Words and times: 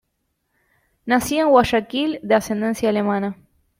Nacido 1.05 1.43
en 1.45 1.51
Guayaquil, 1.51 2.19
de 2.23 2.33
ascendencia 2.33 2.89
alemana. 2.89 3.37